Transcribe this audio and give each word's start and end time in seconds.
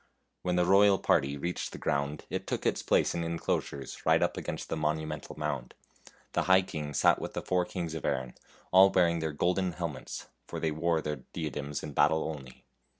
When 0.41 0.55
the 0.55 0.65
royal 0.65 0.97
party 0.97 1.37
reached 1.37 1.71
the 1.73 1.77
ground 1.77 2.25
it 2.31 2.47
took 2.47 2.65
its 2.65 2.81
place 2.81 3.13
in 3.13 3.23
inclosures 3.23 4.03
right 4.03 4.23
up 4.23 4.35
against 4.35 4.69
the 4.69 4.75
monumental 4.75 5.37
mound. 5.37 5.75
The 6.31 6.41
High 6.49 6.63
King 6.63 6.95
sat 6.95 7.21
with 7.21 7.35
the 7.35 7.43
four 7.43 7.65
kings 7.65 7.93
of 7.93 8.03
Erin, 8.03 8.33
all 8.71 8.89
wearing 8.89 9.19
their 9.19 9.31
golden 9.31 9.73
helmets, 9.73 10.25
for 10.47 10.59
they 10.59 10.71
wore 10.71 11.01
their 11.03 11.17
diadems 11.35 11.83
in 11.83 11.93
battle 11.93 12.23
only. 12.23 12.65